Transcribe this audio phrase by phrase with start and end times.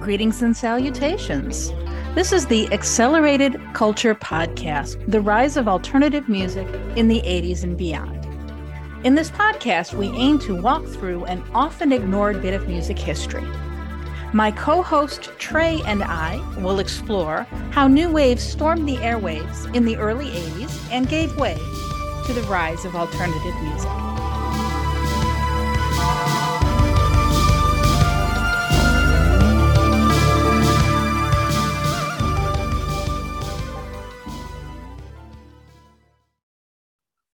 [0.00, 1.70] Greetings and salutations.
[2.16, 6.66] This is the Accelerated Culture Podcast, the rise of alternative music
[6.96, 8.26] in the 80s and beyond.
[9.06, 13.46] In this podcast, we aim to walk through an often ignored bit of music history.
[14.32, 19.84] My co host Trey and I will explore how new waves stormed the airwaves in
[19.84, 21.56] the early 80s and gave way
[22.26, 23.90] to the rise of alternative music.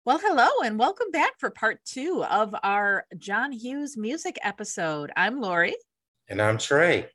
[0.07, 5.11] Well, hello, and welcome back for part two of our John Hughes music episode.
[5.17, 5.77] I'm Lori.
[6.29, 7.09] And I'm Trey.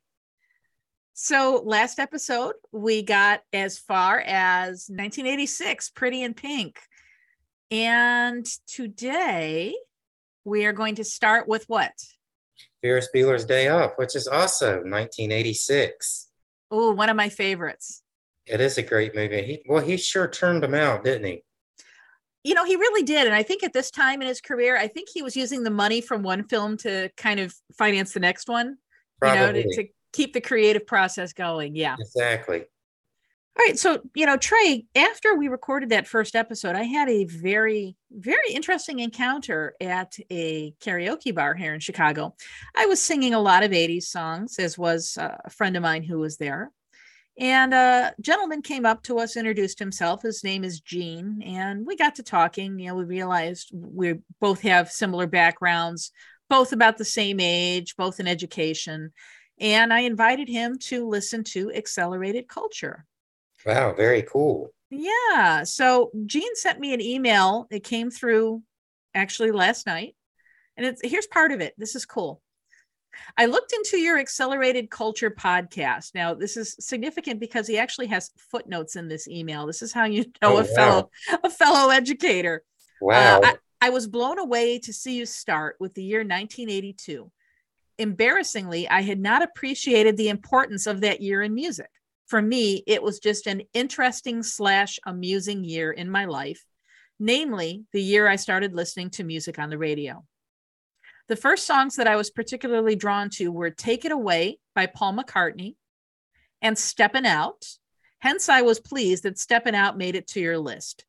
[1.13, 6.79] So, last episode, we got as far as 1986, Pretty in Pink.
[7.71, 9.75] And today,
[10.43, 11.93] we are going to start with what?
[12.81, 16.27] Ferris Bueller's Day Off, which is also 1986.
[16.71, 18.03] Oh, one of my favorites.
[18.45, 19.43] It is a great movie.
[19.43, 21.43] He, well, he sure turned them out, didn't he?
[22.43, 23.25] you know, he really did.
[23.25, 25.69] And I think at this time in his career, I think he was using the
[25.69, 28.77] money from one film to kind of finance the next one,
[29.19, 29.59] Probably.
[29.59, 31.75] you know, to, to keep the creative process going.
[31.75, 31.95] Yeah.
[31.99, 32.65] Exactly.
[33.57, 33.77] All right.
[33.77, 38.53] So, you know, Trey, after we recorded that first episode, I had a very, very
[38.53, 42.35] interesting encounter at a karaoke bar here in Chicago.
[42.75, 46.03] I was singing a lot of 80s songs, as was uh, a friend of mine
[46.03, 46.71] who was there.
[47.37, 50.21] And uh, a gentleman came up to us, introduced himself.
[50.21, 51.41] His name is Gene.
[51.41, 52.79] And we got to talking.
[52.79, 56.11] You know, we realized we both have similar backgrounds,
[56.49, 59.11] both about the same age, both in education.
[59.57, 63.05] And I invited him to listen to Accelerated Culture.
[63.65, 64.71] Wow, very cool.
[64.89, 65.63] Yeah.
[65.63, 67.67] So Gene sent me an email.
[67.69, 68.63] It came through
[69.13, 70.15] actually last night.
[70.77, 71.73] And it's here's part of it.
[71.77, 72.41] This is cool.
[73.37, 76.15] I looked into your accelerated culture podcast.
[76.15, 79.65] Now, this is significant because he actually has footnotes in this email.
[79.65, 81.39] This is how you know oh, a fellow wow.
[81.43, 82.63] a fellow educator.
[83.01, 83.39] Wow.
[83.39, 83.45] Uh,
[83.81, 87.31] I, I was blown away to see you start with the year 1982.
[87.97, 91.89] Embarrassingly, I had not appreciated the importance of that year in music.
[92.29, 96.63] For me, it was just an interesting slash amusing year in my life,
[97.19, 100.23] namely the year I started listening to music on the radio.
[101.27, 105.13] The first songs that I was particularly drawn to were Take It Away by Paul
[105.13, 105.75] McCartney
[106.61, 107.65] and Steppin' Out.
[108.19, 111.05] Hence, I was pleased that Steppin' Out made it to your list.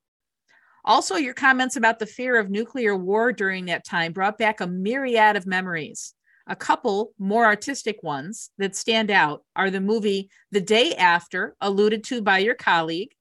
[0.86, 4.66] Also, your comments about the fear of nuclear war during that time brought back a
[4.66, 6.14] myriad of memories.
[6.50, 12.02] A couple more artistic ones that stand out are the movie The Day After, alluded
[12.04, 13.14] to by your colleague,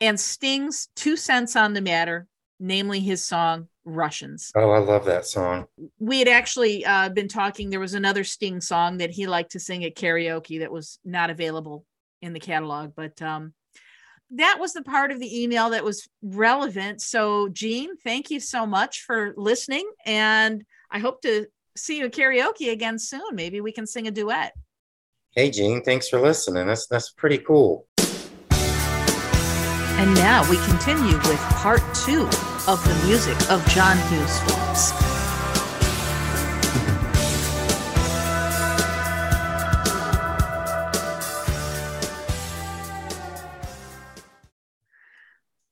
[0.00, 2.26] and Sting's Two Cents on the Matter,
[2.58, 4.50] namely his song Russians.
[4.56, 5.66] Oh, I love that song.
[6.00, 7.70] We had actually uh, been talking.
[7.70, 11.30] There was another Sting song that he liked to sing at karaoke that was not
[11.30, 11.84] available
[12.20, 13.54] in the catalog, but um,
[14.32, 17.00] that was the part of the email that was relevant.
[17.00, 21.46] So, Gene, thank you so much for listening, and I hope to
[21.80, 23.34] see you at karaoke again soon.
[23.34, 24.52] Maybe we can sing a duet.
[25.32, 26.66] Hey, Gene, thanks for listening.
[26.66, 27.86] That's that's pretty cool.
[30.00, 32.22] And now we continue with part two
[32.66, 34.92] of the music of John Hughes films.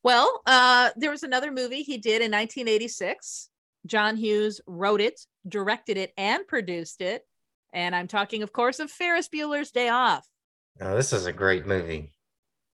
[0.03, 3.51] Well, uh, there was another movie he did in 1986.
[3.89, 7.23] John Hughes wrote it, directed it, and produced it.
[7.73, 10.27] And I'm talking, of course, of Ferris Bueller's Day Off.
[10.81, 12.13] Oh, this is a great movie.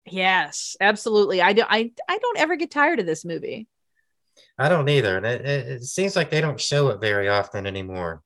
[0.05, 1.41] Yes, absolutely.
[1.41, 1.63] I do.
[1.67, 3.67] I I don't ever get tired of this movie.
[4.57, 7.65] I don't either, and it, it, it seems like they don't show it very often
[7.65, 8.21] anymore.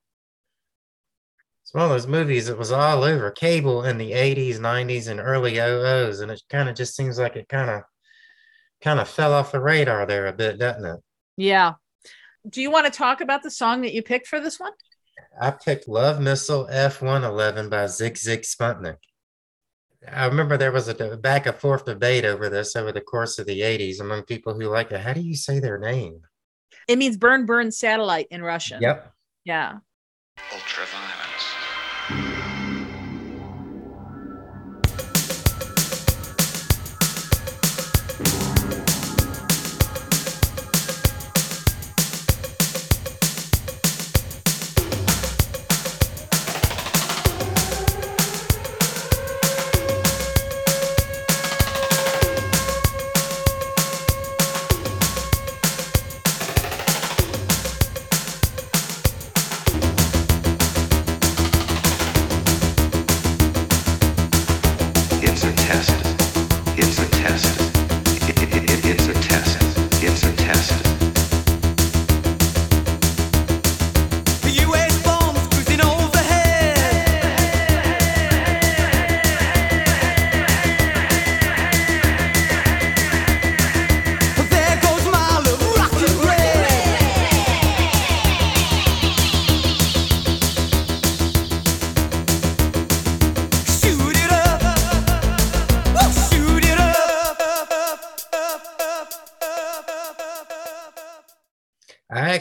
[1.64, 5.20] It's one of those movies that was all over cable in the 80s, 90s, and
[5.20, 7.84] early 00s, and it kind of just seems like it kind of
[8.82, 11.00] kind of fell off the radar there a bit, doesn't it?
[11.36, 11.74] Yeah.
[12.50, 14.72] Do you want to talk about the song that you picked for this one?
[15.40, 18.98] I picked Love Missile F111 by Sigue Sigue Sputnik.
[20.10, 23.46] I remember there was a back and forth debate over this over the course of
[23.46, 25.02] the 80s among people who like it.
[25.02, 26.22] How do you say their name?
[26.88, 28.82] It means burn, burn satellite in Russian.
[28.82, 29.12] Yep.
[29.44, 29.78] Yeah.
[30.38, 30.56] I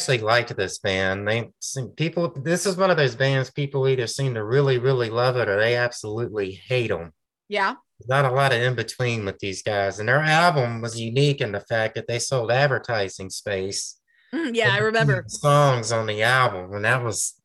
[0.09, 1.27] actually liked this band.
[1.27, 2.29] They seem, people.
[2.29, 5.59] This is one of those bands people either seem to really, really love it or
[5.59, 7.13] they absolutely hate them.
[7.49, 7.75] Yeah.
[8.07, 11.51] Not a lot of in between with these guys, and their album was unique in
[11.51, 13.99] the fact that they sold advertising space.
[14.35, 17.41] Mm, yeah, I remember songs on the album, and that was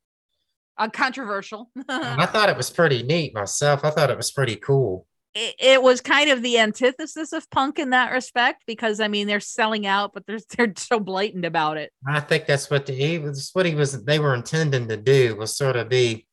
[0.77, 1.71] uh, controversial.
[1.89, 3.85] I thought it was pretty neat myself.
[3.85, 7.79] I thought it was pretty cool it, it, was kind of the antithesis of punk
[7.79, 11.77] in that respect because I mean they're selling out, but they're they're so blatant about
[11.77, 11.91] it.
[12.07, 13.49] I think that's what the, he was.
[13.53, 14.03] What he was.
[14.03, 16.25] They were intending to do was sort of be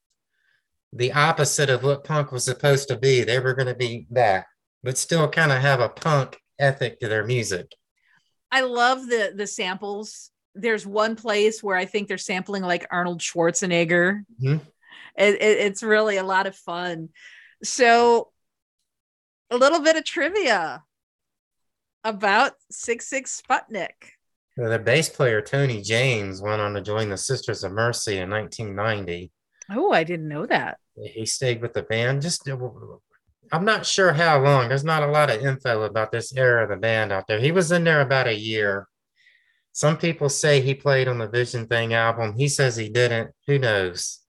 [0.92, 3.22] the opposite of what punk was supposed to be.
[3.22, 4.46] They were going to be that,
[4.82, 7.72] but still kind of have a punk ethic to their music.
[8.50, 10.30] I love the the samples.
[10.54, 14.24] There's one place where I think they're sampling like Arnold Schwarzenegger.
[14.42, 14.56] Mm-hmm.
[15.16, 17.10] It, it, it's really a lot of fun.
[17.62, 18.30] So
[19.50, 20.82] a little bit of trivia
[22.04, 24.12] about Sigue Sigue Sputnik.
[24.56, 29.30] The bass player Tony James went on to join the Sisters of Mercy in 1990.
[29.70, 30.78] Oh, I didn't know that.
[30.96, 32.22] He stayed with the band.
[32.22, 32.48] Just,
[33.52, 34.68] I'm not sure how long.
[34.68, 37.38] There's not a lot of info about this era of the band out there.
[37.38, 38.88] He was in there about a year.
[39.72, 42.34] Some people say he played on the Vision Thing album.
[42.36, 43.30] He says he didn't.
[43.46, 44.20] Who knows?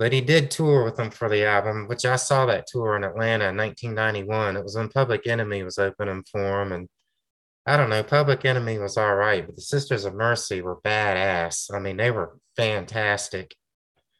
[0.00, 3.04] But he did tour with them for the album, which I saw that tour in
[3.04, 4.56] Atlanta in 1991.
[4.56, 6.72] It was when Public Enemy was opening for him.
[6.72, 6.88] And
[7.66, 11.70] I don't know, Public Enemy was all right, but the Sisters of Mercy were badass.
[11.74, 13.54] I mean, they were fantastic.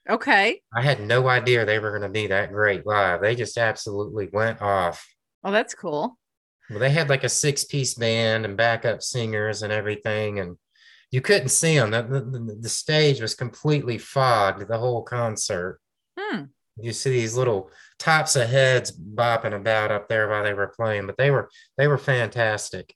[0.06, 0.60] Okay.
[0.76, 3.22] I had no idea they were going to be that great live.
[3.22, 5.08] They just absolutely went off.
[5.42, 6.18] Oh, that's cool.
[6.68, 10.40] Well, they had like a six piece band and backup singers and everything.
[10.40, 10.58] And
[11.10, 11.90] you couldn't see them.
[11.90, 15.80] The, the, the stage was completely fogged the whole concert.
[16.18, 16.44] Hmm.
[16.76, 21.06] You see these little tops of heads bopping about up there while they were playing,
[21.06, 22.94] but they were they were fantastic.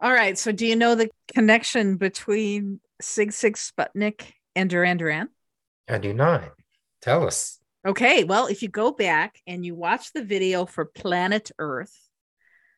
[0.00, 0.36] All right.
[0.36, 5.28] So do you know the connection between Sig Sigue Sputnik and Duran Duran?
[5.88, 6.50] I do not.
[7.02, 7.60] Tell us.
[7.86, 8.24] Okay.
[8.24, 11.96] Well, if you go back and you watch the video for Planet Earth,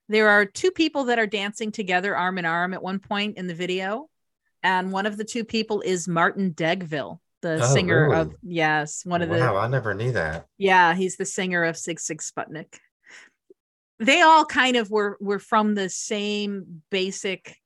[0.08, 3.46] there are two people that are dancing together arm in arm at one point in
[3.46, 4.08] the video.
[4.62, 8.20] And one of the two people is Martin Degville, the oh, singer really?
[8.20, 9.40] of, yes, one of wow, the.
[9.40, 10.46] Wow, I never knew that.
[10.56, 12.78] Yeah, he's the singer of Sigue Sigue Sputnik.
[13.98, 17.56] They all kind of were were from the same basic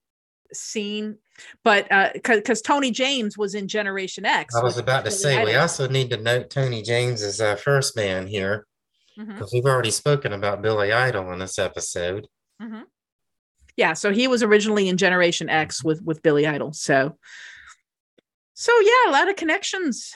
[0.53, 1.19] scene
[1.63, 4.55] but uh because Tony James was in Generation X.
[4.55, 7.95] I was about to say, we also need to note Tony james James's uh, first
[7.95, 8.67] band here
[9.19, 9.45] because mm-hmm.
[9.53, 12.29] we've already spoken about Billy Idol in this episode.
[12.63, 12.83] Mm-hmm.
[13.77, 16.73] Yeah, so he was originally in Generation X with with Billy Idol.
[16.73, 17.17] So,
[18.55, 20.15] so yeah, a lot of connections.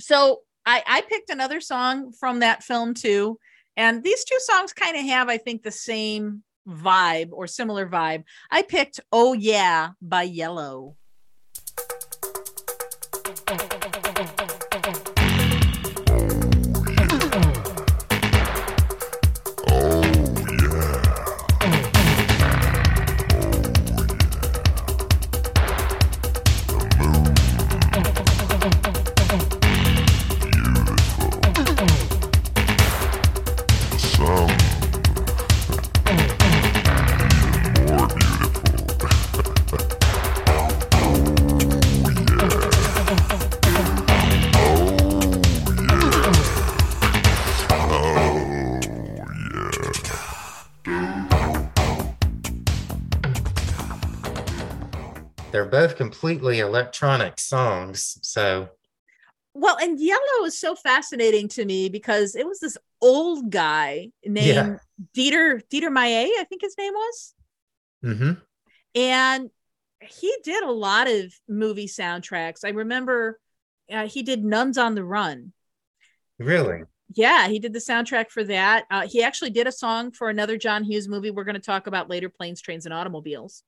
[0.00, 3.38] So I I picked another song from that film too,
[3.76, 8.24] and these two songs kind of have I think the same vibe or similar vibe.
[8.50, 10.94] I picked "Oh Yeah" by Yello.
[55.98, 58.20] Completely electronic songs.
[58.22, 58.68] So,
[59.52, 64.46] well, and Yello is so fascinating to me because it was this old guy named
[64.46, 64.76] yeah.
[65.16, 67.34] Dieter Dieter Meier, I think his name was.
[68.04, 68.32] Mm-hmm.
[68.94, 69.50] And
[70.00, 72.64] he did a lot of movie soundtracks.
[72.64, 73.40] I remember
[73.92, 75.52] uh, he did Nuns on the Run.
[76.38, 76.82] Really?
[77.16, 78.84] Yeah, he did the soundtrack for that.
[78.88, 81.88] Uh, he actually did a song for another John Hughes movie we're going to talk
[81.88, 83.64] about later Planes, Trains, and Automobiles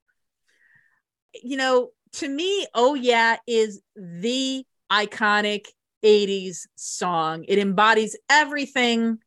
[1.43, 5.67] you know, to me, Oh Yeah is the iconic
[6.05, 7.45] 80s song.
[7.47, 9.19] It embodies everything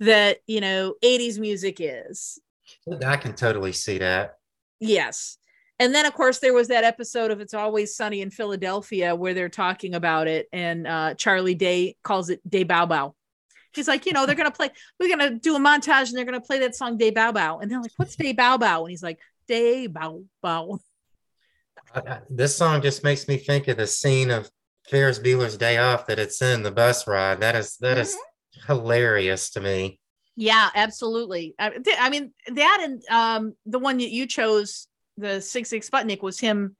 [0.00, 2.38] that, you know, 80s music is.
[3.04, 4.38] I can totally see that.
[4.80, 5.38] Yes.
[5.78, 9.34] And then, of course, there was that episode of It's Always Sunny in Philadelphia where
[9.34, 13.14] they're talking about it, and uh, Charlie Day calls it Day Bow Bow.
[13.74, 16.40] He's like, you know, they're gonna play, we're gonna do a montage, and they're gonna
[16.40, 18.82] play that song Day Bow Bow, and they're like, what's Day Bow Bow?
[18.84, 20.78] And he's like, Day Bow Bow.
[21.94, 24.50] I, this song just makes me think of the scene of
[24.88, 27.40] Ferris Bueller's Day Off that it's in the bus ride.
[27.40, 28.00] That is that mm-hmm.
[28.00, 28.16] is
[28.66, 29.98] hilarious to me.
[30.36, 31.54] Yeah, absolutely.
[31.58, 36.22] I, I mean that and um, the one that you chose the Sigue Sigue Sputnik
[36.22, 36.76] was him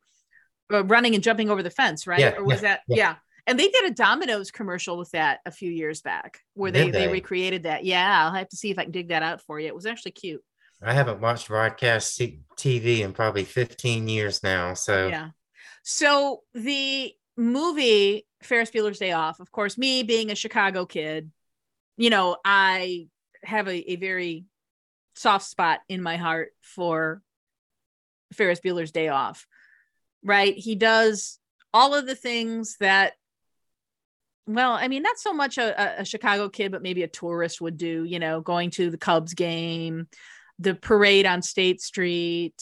[0.73, 2.21] uh, running and jumping over the fence, right?
[2.21, 2.97] Yeah, or was yeah, that yeah.
[2.97, 3.15] yeah.
[3.47, 7.07] And they did a Domino's commercial with that a few years back where they, they
[7.07, 7.13] they?
[7.13, 7.85] recreated that.
[7.85, 9.67] Yeah, I'll have to see if I can dig that out for you.
[9.67, 10.43] It was actually cute.
[10.85, 12.21] I haven't watched broadcast
[12.57, 14.75] TV in probably 15 years now.
[14.75, 15.31] So Yeah.
[15.85, 21.31] So the movie Ferris Bueller's Day Off, of course, me being a Chicago kid,
[21.97, 23.09] you know, I
[23.45, 24.45] have a, a very
[25.15, 27.23] soft spot in my heart for
[28.33, 29.47] Ferris Bueller's Day Off.
[30.25, 30.55] Right?
[30.55, 31.39] He does
[31.75, 33.15] all of the things that
[34.47, 37.61] well, I mean, not so much a, a- a Chicago kid, but maybe a tourist
[37.61, 40.09] would do, you know, going to the Cubs game,
[40.63, 42.55] the parade on State Street,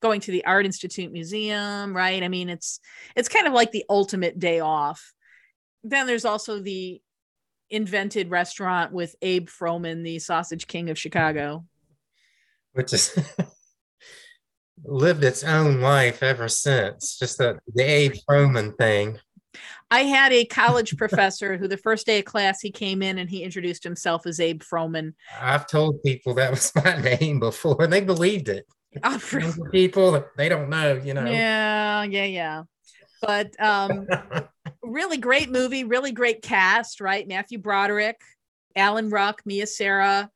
[0.00, 2.22] going to the Art Institute Museum, right?
[2.22, 2.80] I mean, it's
[3.14, 5.12] it's kind of like the ultimate day off.
[5.82, 7.00] Then there's also the
[7.70, 11.64] invented restaurant with Abe Froman, the sausage king of Chicago.
[12.72, 13.18] which is
[14.84, 17.18] lived its own life ever since.
[17.18, 19.18] Just the, the Abe Froman thing.
[19.90, 23.30] I had a college professor who the first day of class he came in and
[23.30, 25.14] he introduced himself as Abe Froman.
[25.40, 28.66] I've told people that was my name before and they believed it.
[29.04, 31.26] Oh, are people that they don't know, you know.
[31.26, 32.62] yeah, yeah, yeah.
[33.20, 34.06] But um
[34.82, 37.28] really great movie, really great cast, right?
[37.28, 38.18] Matthew Broderick,
[38.74, 40.30] Alan Ruck, Mia Sara,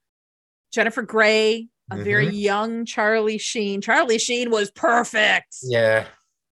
[0.75, 3.81] Jennifer Grey, a very young Charlie Sheen.
[3.81, 5.57] Charlie Sheen was perfect.
[5.63, 6.05] yeah,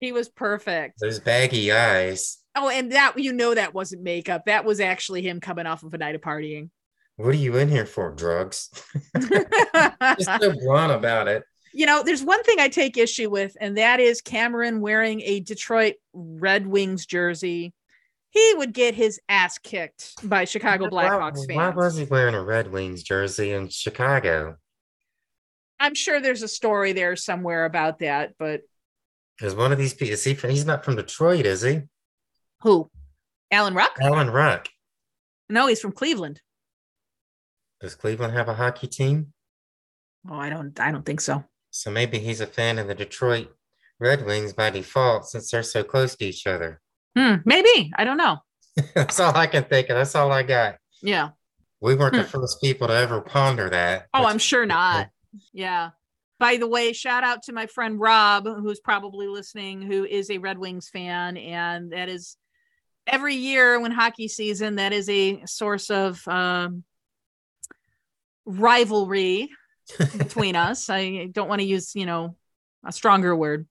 [0.02, 1.00] He was perfect.
[1.00, 2.38] those baggy eyes.
[2.56, 4.44] Oh, and that you know that wasn't makeup.
[4.46, 6.70] That was actually him coming off of a night of partying.
[7.16, 8.12] What are you in here for?
[8.12, 8.70] Drugs?
[9.20, 11.44] Just so blunt about it.
[11.74, 15.40] you know, there's one thing I take issue with, and that is Cameron wearing a
[15.40, 17.74] Detroit Red Wings jersey.
[18.30, 21.58] He would get his ass kicked by Chicago Blackhawks why, fans.
[21.58, 24.58] why was he wearing a Red Wings jersey in Chicago?
[25.80, 28.62] I'm sure there's a story there somewhere about that, but
[29.38, 31.82] Because one of these people, is he, he's not from Detroit, is he?
[32.64, 32.90] Who?
[33.52, 33.98] Alan Ruck?
[34.02, 34.68] Alan Ruck.
[35.50, 36.42] No, he's from Cleveland.
[37.82, 39.34] Does Cleveland have a hockey team?
[40.30, 41.44] Oh, I don't I don't think so.
[41.72, 43.50] So maybe he's a fan of the Detroit
[44.00, 46.82] Red Wings by default since they're so close to each other.
[47.18, 47.92] Hmm, maybe.
[47.96, 48.38] I don't know.
[48.96, 49.98] That's all I can think of.
[49.98, 50.78] That's all I got.
[51.02, 51.30] Yeah.
[51.82, 52.40] We weren't the Hmm.
[52.40, 54.08] first people to ever ponder that.
[54.14, 55.10] Oh, I'm sure not.
[55.52, 55.90] Yeah.
[56.40, 60.38] By the way, shout out to my friend Rob, who's probably listening, who is a
[60.38, 61.38] Red Wings fan.
[61.38, 62.38] And that is
[63.08, 66.84] every year when hockey season, that is a source of um,
[68.46, 69.50] rivalry
[70.18, 70.90] between us.
[70.90, 72.36] I don't want to use, you know,
[72.86, 73.68] a stronger word.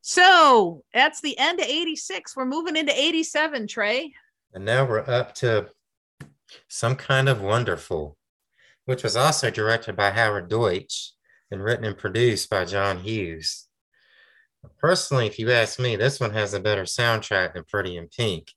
[0.00, 2.36] So that's the end of 86.
[2.36, 4.14] We're moving into 87, Trey.
[4.54, 5.68] And now we're up to
[6.68, 8.16] some kind of wonderful,
[8.84, 11.12] which was also directed by Howard Deutch
[11.50, 13.65] and written and produced by John Hughes.
[14.78, 18.52] Personally, if you ask me, this one has a better soundtrack than Pretty in Pink.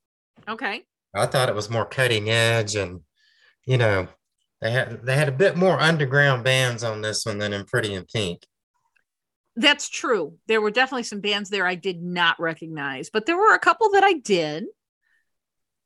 [0.48, 0.84] Okay.
[1.14, 3.02] I thought it was more cutting edge and
[3.66, 4.08] you know,
[4.62, 7.94] they had they had a bit more underground bands on this one than in Pretty
[7.94, 8.46] in Pink.
[9.56, 10.38] That's true.
[10.48, 13.92] There were definitely some bands there I did not recognize, but there were a couple
[13.92, 14.66] that I did.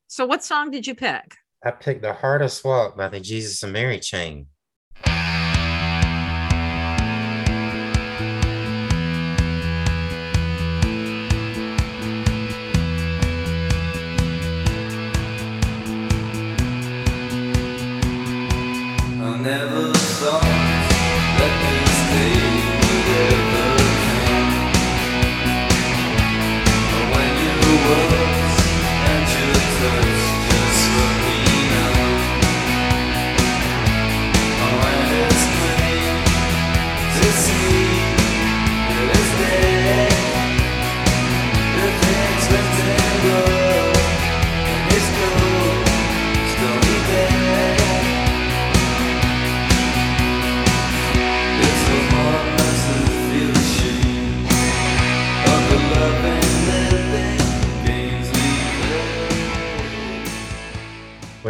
[0.06, 1.34] So, what song did you pick?
[1.64, 4.46] I picked The Hardest Walk by the Jesus and Mary Chain.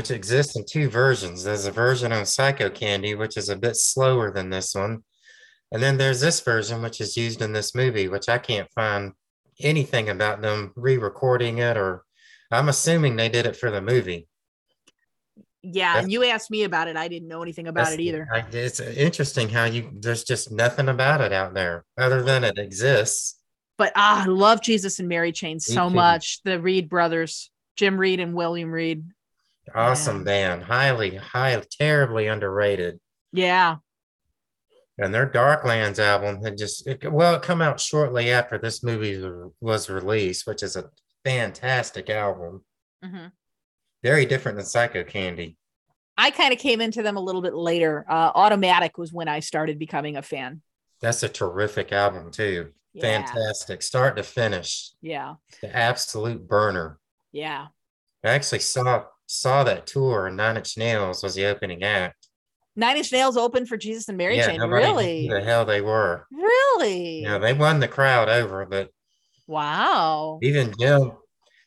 [0.05, 1.45] Which exists in two versions.
[1.45, 5.03] There's a version on Psychocandy, which is a bit slower than this one.
[5.73, 9.13] And then there's this version, which is used in this movie, which I can't find
[9.61, 12.05] anything about them re recording it, or
[12.51, 14.29] I'm assuming they did it for the movie.
[15.63, 16.99] Yeah, That's- and you asked me about it.
[16.99, 18.29] I didn't know anything about it either.
[18.31, 22.59] I- it's interesting how you there's just nothing about it out there other than it
[22.59, 23.37] exists.
[23.79, 26.43] But ah, I love Jesus and Mary Chain so much.
[26.43, 29.07] The Reid brothers, Jim Reid and William Reid.
[29.75, 33.01] Awesome band, highly, highly, terribly underrated.
[33.33, 33.77] Yeah.
[34.99, 39.21] And their Darklands album had just it, well, it come out shortly after this movie
[39.61, 40.91] was- released, which is a
[41.25, 42.65] fantastic album.
[43.05, 43.33] Mhm.
[44.03, 45.57] Very different than Psychocandy.
[46.17, 48.05] I kind of came into them a little bit later.
[48.09, 50.63] Uh, Automatic was when I started becoming a fan.
[51.01, 52.73] That's a terrific album too.
[52.93, 53.03] Yeah.
[53.03, 54.91] Fantastic, start to finish.
[55.01, 55.35] Yeah.
[55.61, 57.01] The absolute burner.
[57.33, 57.67] Yeah.
[58.23, 62.29] I actually saw saw that tour, and Nine Inch Nails was the opening act.
[62.77, 64.59] Nine Inch Nails opened for Jesus and Mary Chain.
[64.59, 65.29] nobody knew Really?
[65.29, 66.27] the hell they were.
[66.33, 67.23] Really?
[67.23, 68.91] Know, they won the crowd over, but
[69.47, 70.39] Wow.
[70.43, 71.13] even Jim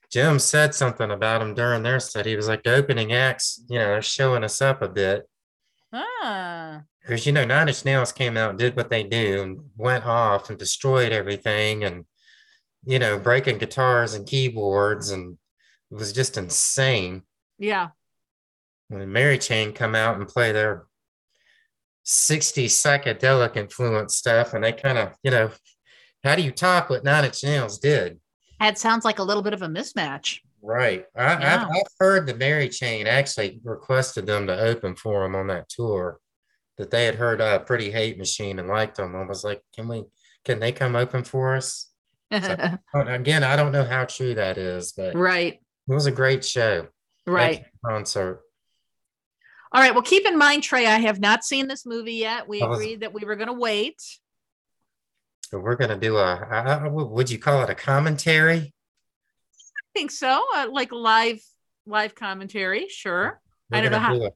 [0.09, 2.25] Jim said something about him during their set.
[2.25, 5.27] He was like the opening acts, you know, they're showing us up a bit.
[5.93, 6.81] Ah.
[7.01, 10.05] Because you know, Nine Inch Nails came out and did what they do and went
[10.05, 12.05] off and destroyed everything and
[12.85, 15.37] you know, breaking guitars and keyboards and
[15.91, 17.23] it was just insane.
[17.57, 17.89] Yeah.
[18.89, 20.85] When Mary Chain come out and play their
[22.03, 25.51] 60 psychedelic influence stuff, and they kind of, you know,
[26.23, 28.19] how do you top what Nine Inch Nails did?
[28.59, 30.39] That sounds like a little bit of a mismatch.
[30.61, 31.05] Right.
[31.15, 31.67] I, Yeah.
[31.69, 36.19] I've heard the Mary Chain actually requested them to open for them on that tour.
[36.77, 39.15] That they had heard uh, Pretty Hate Machine and liked them.
[39.15, 40.03] I was like, can we?
[40.45, 41.91] Can they come open for us?
[42.31, 45.53] Oh, Again, I don't know how true that is, but right.
[45.53, 46.87] it was a great show.
[47.33, 47.65] Right.
[47.85, 48.41] Concert.
[49.73, 49.93] All right.
[49.93, 52.47] Well, keep in mind, Trey, I have not seen this movie yet.
[52.47, 54.01] We was- agreed that we were going to wait.
[55.51, 56.89] We're gonna do a.
[56.91, 58.57] Would you call it a commentary?
[59.53, 60.43] I think so.
[60.53, 61.39] Uh, like live
[61.85, 62.87] live commentary.
[62.89, 63.39] Sure.
[63.71, 64.31] We're I don't know how- do a,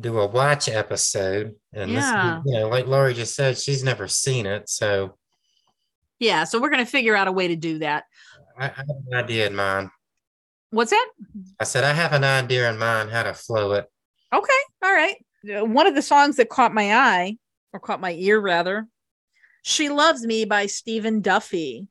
[0.00, 2.40] do a watch episode, and Yeah.
[2.44, 5.18] this, you know, like Laurie just said, she's never seen it, so
[6.18, 6.44] Yeah.
[6.44, 8.04] So we're going to figure out a way to do that.
[8.58, 9.90] I, I have an idea in mind.
[10.70, 11.08] What's that?
[11.60, 13.86] I said I have an idea in mind how to flow it.
[14.32, 14.52] Okay.
[14.84, 15.16] All right.
[15.56, 17.36] Uh, One of the songs that caught my eye,
[17.72, 18.86] or caught my ear rather,
[19.62, 21.86] She Loves Me by Stephen Duffy.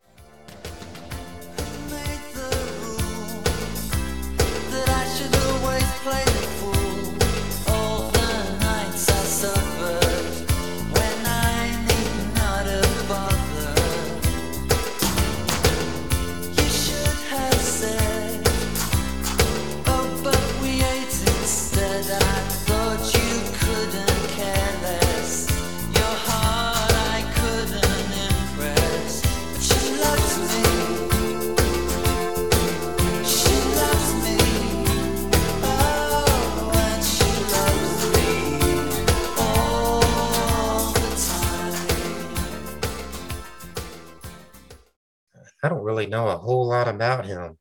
[47.28, 47.58] Him.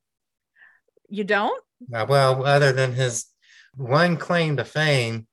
[1.09, 1.63] You don't?
[1.93, 3.27] Uh, well, other than his
[3.77, 5.27] one claim to fame,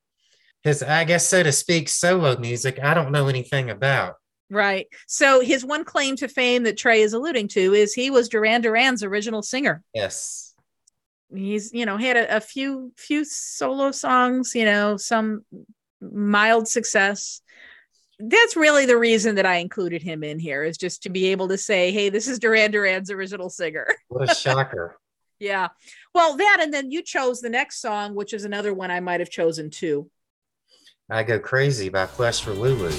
[0.64, 4.16] his, I guess, so to speak, solo music, I don't know anything about.
[4.50, 4.88] Right.
[5.08, 8.62] So his one claim to fame that Trey is alluding to is he was Duran
[8.62, 9.84] Duran's original singer.
[9.94, 10.54] Yes.
[11.34, 15.44] He's, you know, he had a, a few few solo songs, you know, some
[16.00, 17.42] mild success.
[18.30, 21.50] That's really the reason that I included him in here is just to be able
[21.50, 23.88] to say, hey, this is Duran Duran's original singer.
[24.08, 24.98] What a shocker.
[25.40, 25.70] yeah.
[26.14, 29.20] Well, that and then you chose the next song, which is another one I might
[29.20, 30.10] have chosen too.
[31.10, 32.92] I Go Crazy by Flesh for Lulu.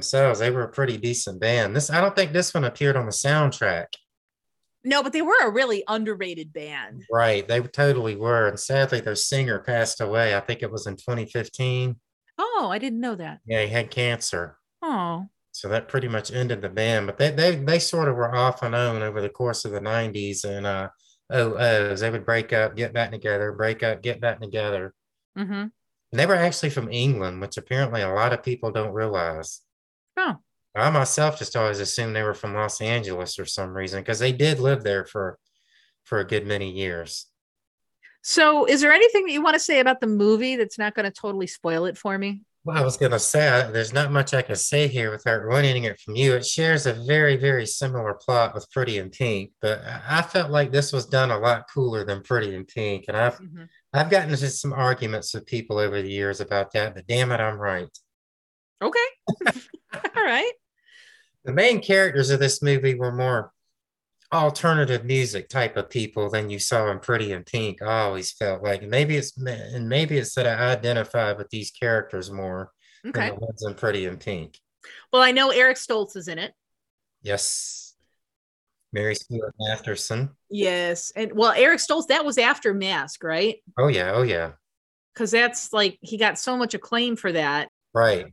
[0.00, 1.76] Themselves, they were a pretty decent band.
[1.76, 3.86] This I don't think this one appeared on the soundtrack.
[4.82, 7.04] No, but they were a really underrated band.
[7.12, 7.46] Right.
[7.46, 8.48] They totally were.
[8.48, 10.34] And sadly their singer passed away.
[10.34, 11.96] I think it was in 2015.
[12.38, 13.40] Oh, I didn't know that.
[13.44, 14.56] Yeah, he had cancer.
[14.80, 17.06] Oh, So that pretty much ended the band.
[17.06, 19.80] But they they they sort of were off and on over the course of the
[19.80, 20.88] 90s and uh
[21.30, 22.00] oh ohs.
[22.00, 24.94] They would break up, get back together, break up, get back together.
[25.38, 25.68] mm-hmm.
[26.12, 29.60] And they were actually from England, which apparently a lot of people don't realize.
[30.74, 34.32] I myself just always assumed they were from Los Angeles for some reason because they
[34.32, 35.38] did live there for
[36.04, 37.26] for a good many years.
[38.22, 41.04] So, is there anything that you want to say about the movie that's not going
[41.10, 42.42] to totally spoil it for me?
[42.64, 45.42] Well, I was going to say, I- there's not much I can say here without
[45.42, 46.34] ruining it from you.
[46.34, 50.70] It shares a very, very similar plot with Pretty in Pink, but I felt like
[50.70, 53.06] this was done a lot cooler than Pretty in Pink.
[53.08, 53.68] And I've, Mhm.
[53.94, 57.40] I've gotten into some arguments with people over the years about that, but damn it,
[57.40, 57.88] I'm right.
[58.82, 58.98] Okay.
[60.16, 60.52] All right.
[61.44, 63.52] The main characters of this movie were more
[64.32, 67.82] alternative music type of people than you saw in Pretty in Pink.
[67.82, 72.30] I always felt like maybe it's and maybe it's that I identify with these characters
[72.30, 72.70] more
[73.06, 73.30] Okay.
[73.30, 74.58] than the ones in Pretty in Pink.
[75.12, 76.52] Well, I know Eric Stoltz is in it.
[77.22, 77.94] Yes.
[78.92, 80.30] Mary Stuart Masterson.
[80.50, 81.12] Yes.
[81.16, 83.56] And well, Eric Stoltz, that was after Mask, right?
[83.78, 84.52] Oh yeah, oh yeah.
[85.14, 87.68] Because that's like he got so much acclaim for that.
[87.94, 88.26] Right.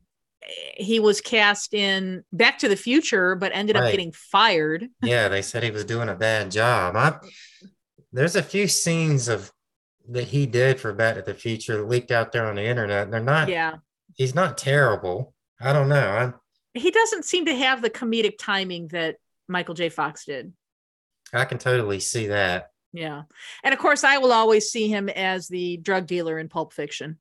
[0.77, 4.87] He was cast in Back to the Future, but ended up getting fired.
[5.03, 6.95] Yeah, they said he was doing a bad job.
[6.95, 7.17] I,
[8.13, 9.51] there's a few scenes of
[10.09, 13.11] that he did for Back to the Future leaked out there on the internet.
[13.11, 13.75] They're not Yeah.
[14.15, 15.33] he's not terrible.
[15.59, 16.07] I don't know.
[16.09, 16.33] I'm
[16.73, 19.17] He doesn't seem to have the comedic timing that
[19.49, 19.89] Michael J.
[19.89, 20.53] Fox did.
[21.33, 22.67] I can totally see that.
[22.93, 23.23] Yeah.
[23.63, 27.17] And of course, I will always see him as the drug dealer in Pulp Fiction.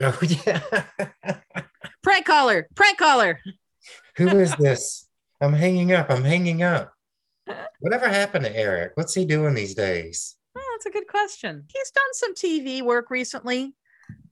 [0.00, 0.84] Oh yeah.
[2.02, 3.40] Prank caller, prank caller.
[4.16, 5.08] Who is this?
[5.40, 6.10] I'm hanging up.
[6.10, 6.92] I'm hanging up.
[7.80, 8.92] Whatever happened to Eric?
[8.94, 10.36] What's he doing these days?
[10.56, 11.64] Oh, that's a good question.
[11.72, 13.74] He's done some TV work recently,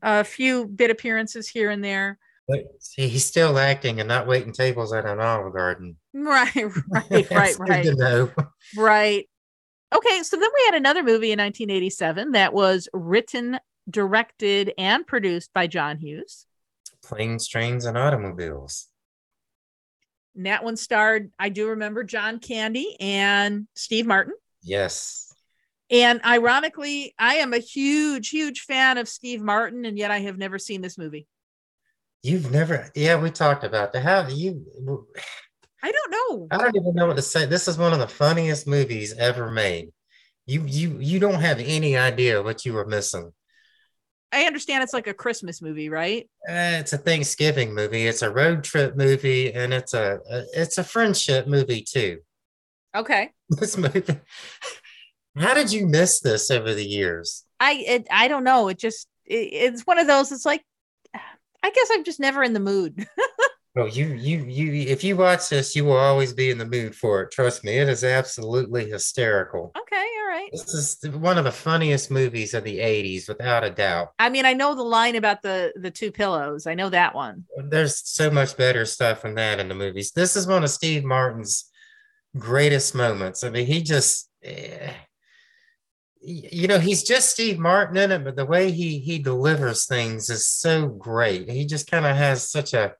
[0.02, 2.18] a few bit appearances here and there.
[2.46, 5.96] But see, he's still acting and not waiting tables at an Olive Garden.
[6.12, 8.30] Right, right, right, good right, to know.
[8.76, 9.28] right.
[9.94, 13.58] Okay, so then we had another movie in 1987 that was written,
[13.88, 16.46] directed, and produced by John Hughes.
[17.10, 18.86] Planes, trains, and automobiles.
[20.36, 24.32] And that one starred, I do remember John Candy and Steve Martin.
[24.62, 25.34] Yes.
[25.90, 30.38] And ironically, I am a huge, huge fan of Steve Martin, and yet I have
[30.38, 31.26] never seen this movie.
[32.22, 34.04] You've never, yeah, we talked about that.
[34.04, 34.64] How you,
[35.82, 36.46] I don't know.
[36.52, 37.44] I don't even know what to say.
[37.44, 39.90] This is one of the funniest movies ever made.
[40.46, 43.32] You, you, you don't have any idea what you were missing.
[44.32, 46.28] I understand it's like a Christmas movie, right?
[46.48, 48.06] Uh, it's a Thanksgiving movie.
[48.06, 52.18] It's a road trip movie, and it's a, a it's a friendship movie too.
[52.94, 53.30] Okay.
[53.50, 54.04] This movie.
[55.36, 57.44] How did you miss this over the years?
[57.58, 58.68] I it, I don't know.
[58.68, 60.30] It just it, it's one of those.
[60.30, 60.64] It's like
[61.62, 63.06] I guess I'm just never in the mood.
[63.76, 64.72] Oh, you, you, you.
[64.88, 67.30] If you watch this, you will always be in the mood for it.
[67.30, 69.70] Trust me, it is absolutely hysterical.
[69.78, 70.48] okay, all right.
[70.50, 74.08] This is one of the funniest movies of the '80s, without a doubt.
[74.18, 76.66] I mean, I know the line about the the two pillows.
[76.66, 77.44] I know that one.
[77.68, 80.10] There's so much better stuff than that in the movies.
[80.10, 81.70] This is one of Steve Martin's
[82.36, 83.44] greatest moments.
[83.44, 84.92] I mean, he just, eh,
[86.20, 90.28] you know, he's just Steve Martin in it, but the way he he delivers things
[90.28, 91.48] is so great.
[91.48, 92.94] He just kind of has such a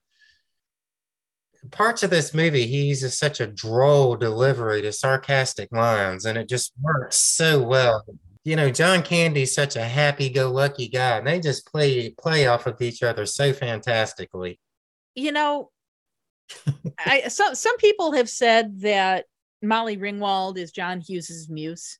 [1.70, 2.66] parts of this movie.
[2.66, 8.04] He uses such a droll delivery to sarcastic lines, and it just works so well.
[8.44, 12.80] You know, John Candy's such a happy-go-lucky guy, and they just play play off of
[12.80, 14.58] each other so fantastically.
[15.14, 15.70] You know,
[16.98, 19.26] I some some people have said that
[19.62, 21.98] Molly Ringwald is John Hughes's muse.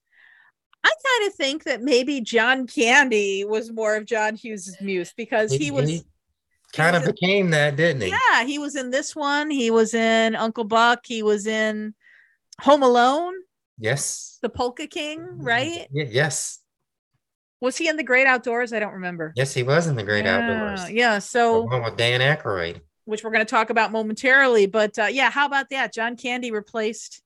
[0.83, 5.53] I kind of think that maybe John Candy was more of John Hughes's muse because
[5.53, 6.05] he, was
[6.73, 8.09] kind of in- became that, didn't he?
[8.09, 9.51] yeah, he was in this one.
[9.51, 11.01] He was in Uncle Buck.
[11.07, 11.95] He was in
[12.61, 13.35] Home Alone,
[13.79, 14.39] Yes.
[14.43, 15.87] The Polka King, right?
[15.91, 16.59] Yes.
[17.63, 18.73] Was he in The Great Outdoors?
[18.73, 19.33] I don't remember.
[19.37, 20.91] Yes, he was in the Great yeah, Outdoors.
[20.91, 21.19] Yeah.
[21.19, 22.81] So The one with Dan Aykroyd.
[23.05, 25.93] which we're going to talk about momentarily, but uh, yeah, how about that?
[25.95, 27.23] John Candy replaced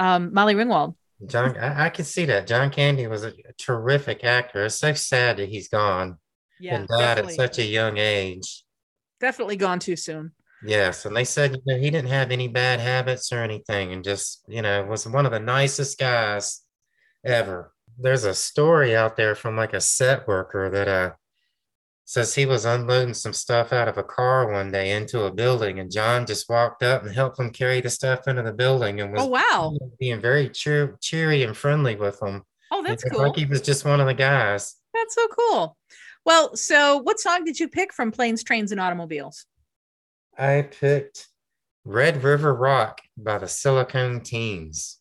[0.00, 0.94] um, Molly Ringwald.
[1.26, 2.46] John, I, I can see that.
[2.46, 4.64] John Candy was a terrific actor.
[4.64, 6.18] It's so sad that he's gone
[6.60, 8.63] Yeah, and died definitely, at such a young age.
[9.24, 10.32] Definitely gone too soon.
[10.62, 14.04] Yes, and they said you know, he didn't have any bad habits or anything, and
[14.04, 16.62] just you know was one of the nicest guys
[17.24, 17.72] ever.
[17.98, 21.10] There's a story out there from like a set worker that uh
[22.06, 25.78] says he was unloading some stuff out of a car one day into a building,
[25.80, 29.12] and John just walked up and helped him carry the stuff into the building, and
[29.12, 29.74] was Oh wow!
[29.98, 32.42] being very cheer- cheery and friendly with him.
[32.70, 33.22] Oh, that's cool.
[33.22, 34.76] Like he was just one of the guys.
[34.92, 35.76] That's so cool.
[36.24, 39.46] Well, so what song did you pick from Planes, Trains, and Automobiles?
[40.38, 41.28] I picked
[41.84, 44.98] Red River Rock by the Silicon Teens.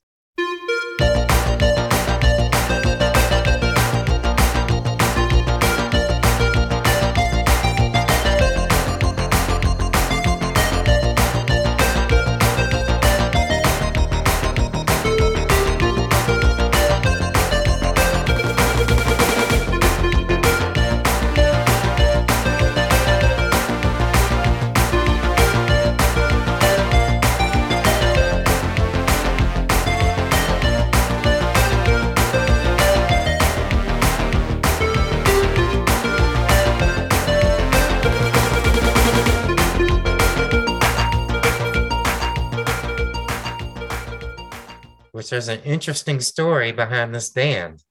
[45.24, 47.82] Which there's an interesting story behind this band,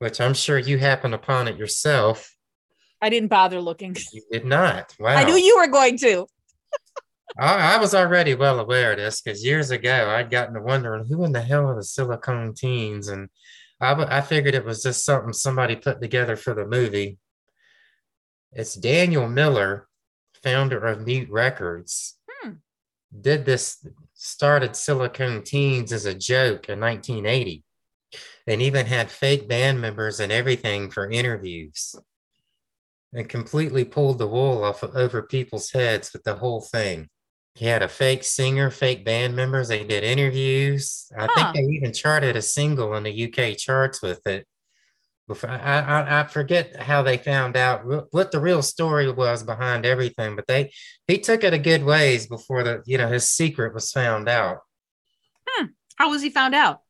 [0.00, 2.36] which I'm sure you happened upon it yourself.
[3.00, 3.96] I didn't bother looking.
[4.12, 4.94] You did not.
[5.00, 5.16] Wow.
[5.16, 6.26] I knew you were going to.
[7.38, 11.06] I, I was already well aware of this because years ago I'd gotten to wondering
[11.06, 13.30] who in the hell are the Silicon Teens, and
[13.80, 17.16] I, w- I figured it was just something somebody put together for the movie.
[18.52, 19.88] It's Daniel Miller,
[20.42, 22.56] founder of Mute Records, Hmm.
[23.18, 23.82] did this,
[24.26, 27.62] started Silicon Teens as a joke in 1980,
[28.46, 31.94] and even had fake band members and everything for interviews,
[33.12, 37.08] and completely pulled the wool off over people's heads with the whole thing.
[37.54, 39.68] He had a fake singer, fake band members.
[39.68, 41.10] They did interviews.
[41.16, 41.52] I Huh.
[41.52, 44.46] think they even charted a single in the UK charts with it.
[45.28, 49.42] Before, I, I, I forget how they found out wh- what the real story was
[49.42, 50.72] behind everything, but they
[51.08, 54.60] he took it a good ways before the you know his secret was found out.
[55.48, 55.66] Hmm.
[55.96, 56.82] How was he found out?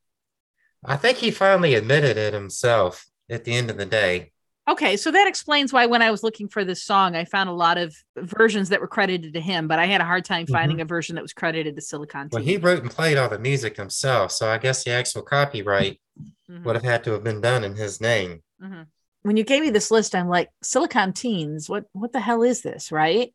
[0.85, 4.31] I think he finally admitted it himself at the end of the day.
[4.67, 7.53] Okay, so that explains why when I was looking for this song, I found a
[7.53, 10.81] lot of versions that were credited to him, but I had a hard time finding
[10.81, 12.35] a version that was credited to Silicon Mm-hmm.
[12.35, 12.49] Well, Teen.
[12.49, 15.99] he wrote and played all the music himself, so I guess the actual copyright
[16.49, 18.41] Mhm, would have had to have been done in his name.
[18.61, 18.87] mhm.
[19.21, 22.61] When you gave me this list, I'm like, Silicon Teens, what what the hell is
[22.61, 23.33] this, right?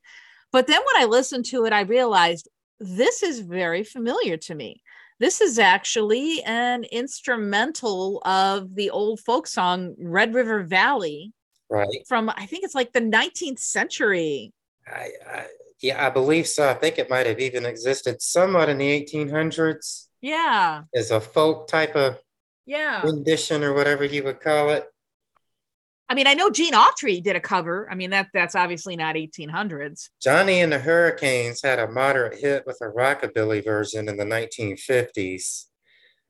[0.51, 2.49] But then when I listened to it, I realized
[2.81, 4.82] this is very familiar to me.
[5.23, 11.33] This is actually an instrumental of the old folk song Red River Valley
[11.71, 12.03] Right.
[12.09, 14.53] from I think it's like the 19th century.
[14.85, 15.47] I, I
[15.81, 16.69] yeah, I believe so.
[16.69, 21.69] I think it might have even existed somewhat in the 1800s Yeah, as a folk
[21.69, 22.19] type of
[22.67, 23.03] yeah.
[23.03, 24.87] rendition or whatever you would call it.
[26.13, 27.89] I mean, I know Gene Autry did a cover.
[27.91, 30.11] I mean, that that's obviously not 1800s.
[30.21, 35.69] Johnny and the Hurricanes had a moderate hit with a rockabilly version in the 1950s.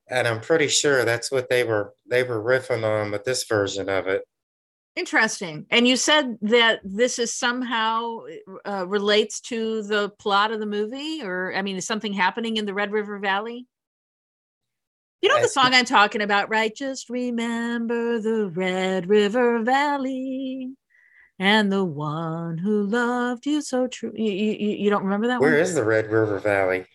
[0.09, 3.89] And I'm pretty sure that's what they were they were riffing on with this version
[3.89, 4.23] of it.
[4.95, 5.65] Interesting.
[5.69, 8.19] And you said that this is somehow
[8.65, 12.65] uh, relates to the plot of the movie, or I mean, is something happening in
[12.65, 13.67] the Red River Valley?
[15.23, 16.75] You know the song I'm talking about, right?
[16.75, 20.73] Just remember the Red River Valley
[21.39, 24.11] and the one who loved you so true.
[24.13, 25.61] You, you, you don't remember that Where one?
[25.61, 26.85] is the Red River Valley?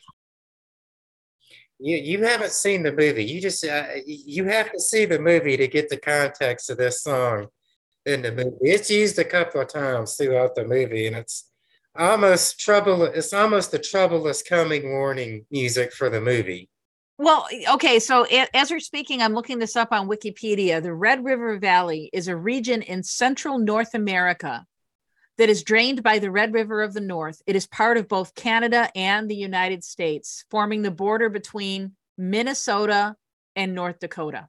[1.79, 3.25] You you haven't seen the movie.
[3.25, 7.03] You just uh, you have to see the movie to get the context of this
[7.03, 7.47] song
[8.05, 8.59] in the movie.
[8.61, 11.51] It's used a couple of times throughout the movie, and it's
[11.97, 13.05] almost trouble.
[13.05, 16.69] It's almost the troublous coming warning music for the movie.
[17.19, 17.99] Well, okay.
[17.99, 20.81] So as we're speaking, I'm looking this up on Wikipedia.
[20.81, 24.65] The Red River Valley is a region in central North America
[25.37, 27.43] that is drained by the Red River of the North.
[27.47, 33.17] It is part of both Canada and the United States, forming the border between Minnesota
[33.57, 34.49] and North Dakota.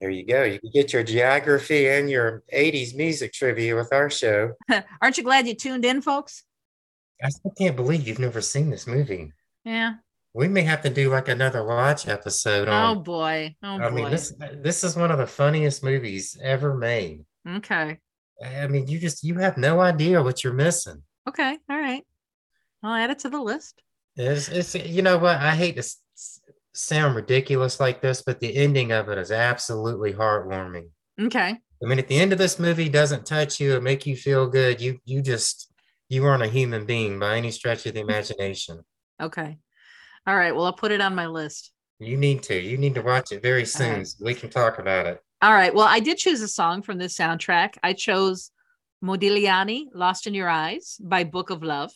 [0.00, 0.44] There you go.
[0.44, 4.52] You can get your geography and your 80s music trivia with our show.
[5.00, 6.44] Aren't you glad you tuned in, folks?
[7.22, 9.32] I still can't believe you've never seen this movie.
[9.64, 9.94] Yeah.
[10.34, 13.54] We may have to do like another watch episode Oh boy.
[13.62, 13.94] Oh I boy.
[13.94, 17.24] mean, this this is one of the funniest movies ever made.
[17.48, 17.98] okay.
[18.44, 21.02] I mean, you just you have no idea what you're missing.
[21.28, 21.56] Okay.
[21.70, 22.02] All right.
[22.82, 23.80] I'll add it to the list.
[24.16, 25.88] It's, it's you know what I hate to
[26.74, 30.88] sound ridiculous like this, but the ending of it is absolutely heartwarming.
[31.20, 31.50] Okay.
[31.82, 34.48] I mean, at the end of this movie doesn't touch you and make you feel
[34.48, 34.80] good.
[34.80, 35.72] You you just
[36.08, 38.80] you aren't a human being by any stretch of the imagination.
[39.22, 39.58] Okay.
[40.26, 40.54] All right.
[40.54, 41.72] Well, I'll put it on my list.
[41.98, 42.58] You need to.
[42.58, 43.92] You need to watch it very soon.
[43.98, 44.06] right.
[44.06, 45.20] So we can talk about it.
[45.42, 45.74] All right.
[45.74, 47.76] Well, I did choose a song from this soundtrack.
[47.82, 48.50] I chose
[49.04, 51.92] Modigliani, Lost in Your Eyes by Book of Love.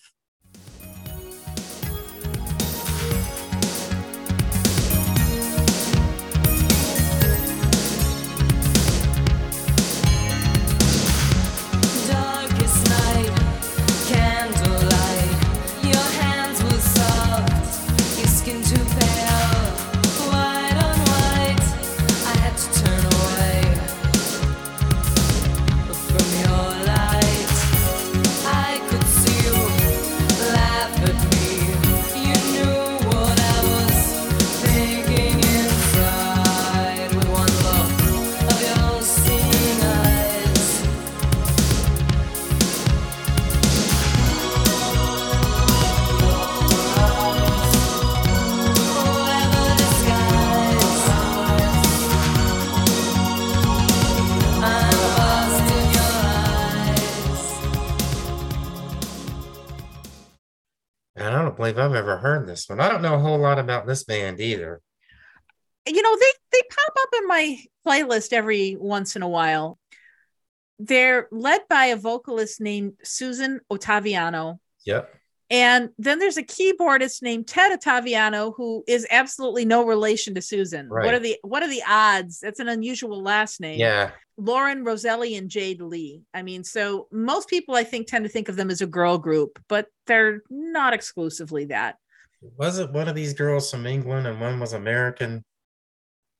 [61.59, 62.81] Believe I've ever heard this one.
[62.81, 64.81] I don't know a whole lot about this band either.
[65.87, 69.79] you know, they they pop up in my playlist every once in a while.
[70.79, 74.61] They're led by a vocalist named Susan Ottaviano.
[74.87, 75.13] Yep.
[75.51, 80.89] And then there's a keyboardist named Ted Ottaviano who is absolutely no relation to Susan.
[80.89, 81.07] Right.
[81.07, 82.41] What are the what are the odds?
[82.41, 83.79] That's an unusual last name.
[83.79, 84.11] Yeah.
[84.37, 86.23] Lauren Roselli and Jade Lee.
[86.35, 89.19] I mean, so most people I think tend to think of them as a girl
[89.19, 91.97] group, but they're not exclusively that.
[92.57, 95.43] Was it one of these girls from England and one was American?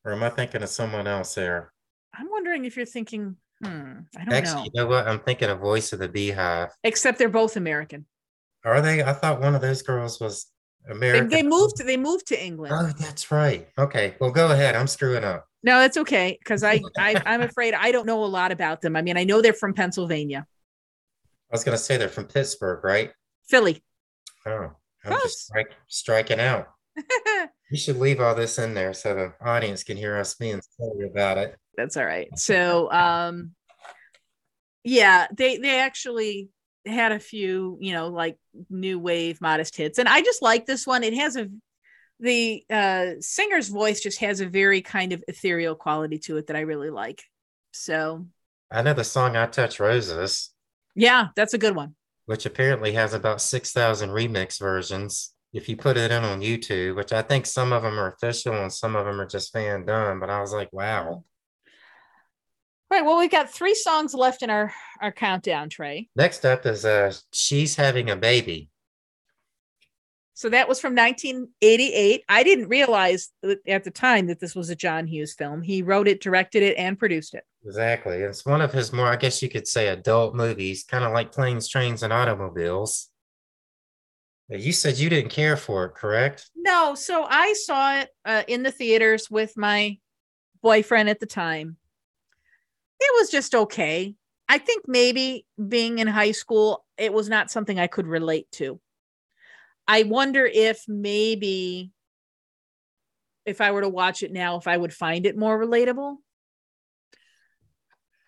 [0.05, 1.73] Or am I thinking of someone else there?
[2.15, 4.65] I'm wondering if you're thinking, hmm, I don't Actually, know.
[4.65, 5.09] you know what?
[5.09, 6.71] I'm thinking of Voice of the Beehive.
[6.85, 8.07] Except they're both American.
[8.69, 9.03] Are they?
[9.03, 10.47] I thought one of those girls was
[10.87, 11.29] They, American.
[11.29, 11.79] they moved.
[11.79, 12.75] They moved to England.
[12.77, 13.69] Oh, that's right.
[13.79, 14.15] Okay.
[14.21, 14.75] Well, go ahead.
[14.77, 15.47] I'm screwing up.
[15.63, 18.95] No, it's okay because I, I I'm afraid I don't know a lot about them.
[18.97, 20.47] I mean, I know they're from Pennsylvania,
[21.51, 23.11] I was going to say they're from Pittsburgh, right?
[23.49, 23.83] Philly.
[24.47, 24.71] Oh,
[25.05, 25.23] I'm Close.
[25.23, 26.69] just strike, striking out.
[27.71, 31.05] You should leave all this in there so the audience can hear us being silly
[31.05, 31.55] about it.
[31.77, 32.29] That's all right.
[32.39, 33.51] So, um,
[34.85, 36.49] yeah, they they actually
[36.89, 38.39] had a few, you know, like
[38.71, 41.05] new wave modest hits, and I just like this one.
[41.05, 41.49] It has a
[42.21, 46.57] the uh singer's voice just has a very kind of ethereal quality to it that
[46.57, 47.23] I really like.
[47.73, 48.27] So,
[48.71, 50.55] I know the song I Touch Roses,
[50.95, 51.95] yeah, that's a good one.
[52.27, 55.35] which apparently has about 6,000 remix versions.
[55.53, 58.55] If you put it in on YouTube, which I think some of them are official
[58.55, 61.25] and some of them are just fan done, but I was like, wow.
[62.91, 63.05] Right.
[63.05, 66.09] Well, we've got three songs left in our our countdown, Trey.
[66.17, 68.71] Next up is uh, She's Having a Baby.
[70.39, 72.23] So that was from 1988.
[72.29, 73.31] I didn't realize
[73.67, 75.63] at the time that this was a John Hughes film.
[75.63, 77.43] He wrote it, directed it, and produced it.
[77.67, 78.19] Exactly.
[78.19, 81.33] It's one of his more, I guess you could say, adult movies, kind of like
[81.33, 83.09] Planes, Trains, and Automobiles.
[84.49, 86.49] You said you didn't care for it, correct?
[86.55, 89.99] No, so I saw it uh, in the theaters with my
[90.63, 91.78] boyfriend at the time.
[93.01, 94.15] It was just okay.
[94.49, 98.81] I think maybe being in high school, it was not something I could relate to.
[99.87, 101.91] I wonder if maybe
[103.47, 106.17] if I were to watch it now, if I would find it more relatable.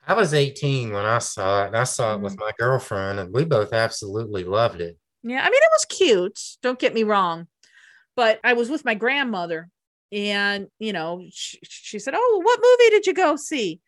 [0.07, 2.41] I was 18 when I saw it, and I saw it with mm.
[2.41, 4.97] my girlfriend, and we both absolutely loved it.
[5.23, 6.41] Yeah, I mean, it was cute.
[6.63, 7.47] Don't get me wrong,
[8.17, 9.69] but I was with my grandmother,
[10.11, 13.81] and you know, she, she said, "Oh, what movie did you go see?"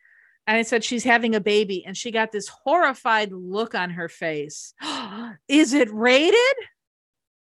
[0.46, 4.08] And I said, "She's having a baby," and she got this horrified look on her
[4.08, 4.74] face.
[5.48, 6.56] Is it rated?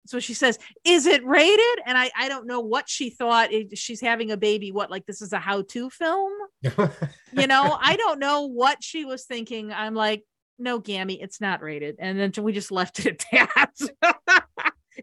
[0.06, 3.50] So she says, "Is it rated?" And I I don't know what she thought.
[3.74, 4.72] She's having a baby.
[4.72, 6.32] What like this is a how-to film?
[6.64, 10.24] you know i don't know what she was thinking i'm like
[10.60, 13.88] no gammy it's not rated and then we just left it at that is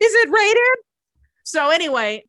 [0.00, 0.84] it rated
[1.44, 2.24] so anyway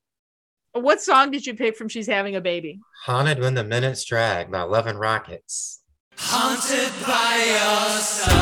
[0.76, 4.52] what song did you pick from she's having a baby Haunted When the Minutes Drag
[4.52, 5.82] by Love and Rockets.
[6.18, 8.35] Haunted by your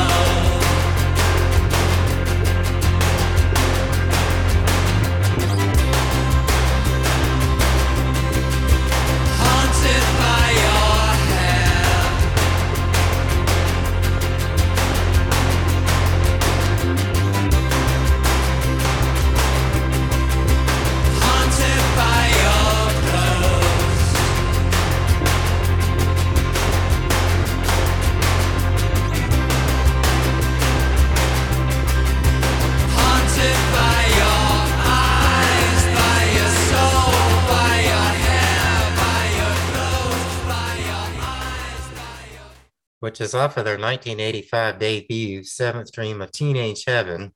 [43.14, 47.32] which is off of their 1985 debut, Seventh Dream of Teenage Heaven.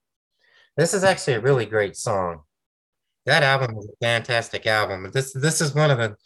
[0.77, 2.41] This is actually a really great song.
[3.27, 5.09] That album was a fantastic album.
[5.15, 6.17] This this is one of the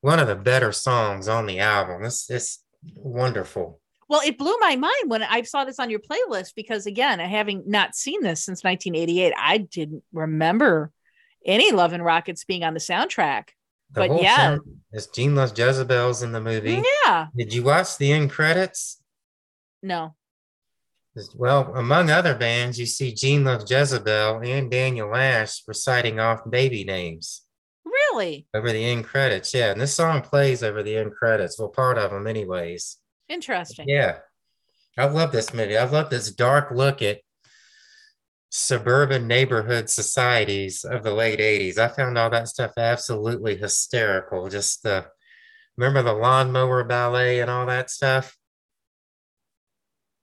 [0.00, 2.02] one of the better songs on the album.
[2.02, 3.82] This it's wonderful.
[4.08, 7.62] well it blew my mind when i saw this on your playlist because again having
[7.66, 10.90] not seen this since 1988 i didn't remember
[11.46, 13.50] any love and rockets being on the soundtrack
[13.92, 14.56] The But yeah.
[14.92, 16.82] is Gene Loves Jezebel's in the movie.
[17.04, 19.01] yeah Did you watch the end credits?
[19.82, 20.14] No
[21.34, 26.84] Well, among other bands, you see Gene Loves Jezebel and Daniel Ash reciting off baby
[26.84, 27.42] names.
[27.84, 29.52] really over the end credits.
[29.52, 31.58] Yeah, and this song plays over the end credits.
[31.58, 32.96] Well, part of them, anyways.
[33.28, 34.18] interesting Yeah,
[34.96, 35.76] I love this movie.
[35.76, 37.20] I love this dark look at
[38.50, 41.78] suburban neighborhood societies of the late '80s.
[41.78, 44.48] I found all that stuff absolutely hysterical.
[44.48, 45.06] Just the
[45.76, 48.36] remember the lawnmower ballet and all that stuff.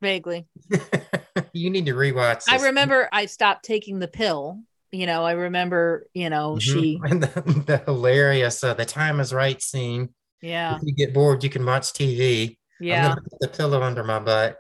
[0.02, 0.48] Vaguely
[1.54, 2.44] you need to rewatch.
[2.48, 4.60] I remember I stopped taking the pill
[4.92, 6.62] You know, I remember, you know, Mhm.
[6.62, 10.10] she, and the, the hilarious uh, the time is right scene.
[10.42, 12.58] yeah, If you get bored, you can watch TV.
[12.80, 14.58] Yeah, the pillow under my butt.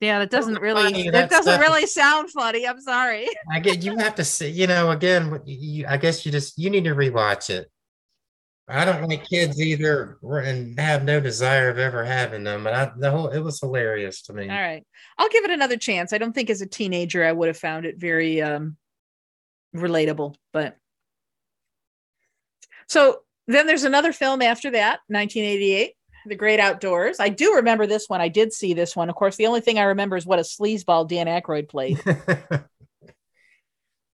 [0.00, 0.18] yeah.
[0.20, 2.66] That doesn't Funny, really, that that doesn't stuff- really sound funny.
[2.66, 3.28] I'm sorry.
[3.52, 6.70] I get you have to see, you know, again, you, I guess you just you
[6.70, 7.70] need to rewatch it.
[8.72, 12.64] I don't like kids either, and have no desire of ever having them.
[12.64, 14.48] But I, the whole it was hilarious to me.
[14.48, 14.84] All right.
[15.18, 16.12] I'll give it another chance.
[16.12, 18.76] I don't think as a teenager I would have found it very um
[19.74, 20.76] relatable, but
[22.88, 25.94] so then there's another film after that, 1988,
[26.26, 27.20] The Great Outdoors.
[27.20, 28.20] I do remember this one.
[28.20, 29.08] I did see this one.
[29.08, 32.00] Of course, the only thing I remember is what a sleazeball Dan Aykroyd played.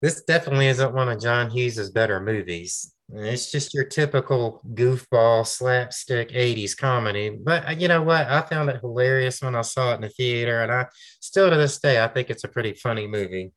[0.01, 2.95] this definitely isn't one of John Hughes's better movies.
[3.11, 7.31] It's just your typical goofball slapstick 80s comedy.
[7.31, 8.27] But uh, you know what?
[8.29, 10.87] I found it hilarious when I saw it in the theater, and I
[11.21, 13.53] still to this day I think it's a pretty funny movie.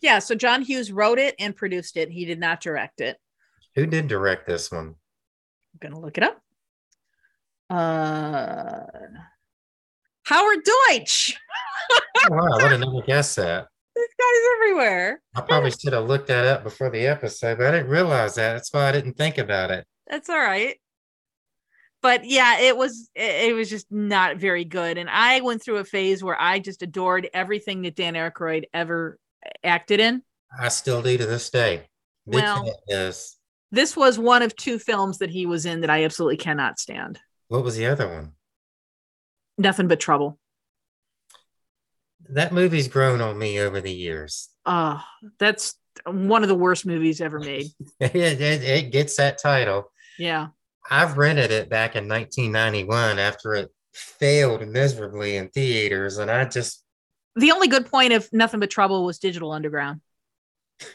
[0.00, 2.10] yeah, so John Hughes wrote it and produced it.
[2.10, 3.16] He did not direct it.
[3.74, 4.88] Who did direct this one?
[4.88, 6.38] I'm gonna look it up.
[7.70, 8.82] Uh
[10.24, 11.36] Howard Deutch.
[12.30, 13.66] Oh, wow, I would have never guessed that.
[14.56, 15.22] Everywhere.
[15.34, 18.54] I probably should have looked that up before the episode, but I didn't realize that.
[18.54, 19.86] That's why I didn't think about it.
[20.08, 20.76] That's all right.
[22.02, 24.98] But yeah, it was it, it was just not very good.
[24.98, 29.18] And I went through a phase where I just adored everything that Dan Aykroyd ever
[29.64, 30.22] acted in.
[30.58, 31.88] I still do to this day.
[32.26, 33.36] Big Well- yes.
[33.72, 37.20] This was one of two films that he was in that I absolutely cannot stand.
[37.46, 38.32] What was the other one?
[39.58, 40.40] Nothing but trouble.
[42.32, 44.48] That movie's grown on me over the years.
[44.66, 45.02] Oh,
[45.38, 45.74] that's
[46.06, 47.66] one of the worst movies ever made.
[48.00, 49.90] it, it, it gets that title.
[50.18, 50.48] Yeah.
[50.90, 56.84] I've rented it back in 1991 after it failed miserably in theaters, and I just
[57.36, 60.00] The only good point of Nothing But Trouble was Digital Underground.